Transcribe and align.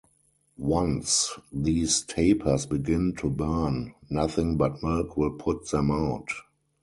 Once 0.57 1.29
these 1.53 2.01
tapers 2.01 2.65
begin 2.65 3.13
to 3.15 3.29
burn, 3.29 3.93
nothing 4.09 4.57
but 4.57 4.81
milk 4.81 5.15
will 5.15 5.29
put 5.33 5.69
them 5.69 5.91
out. 5.91 6.29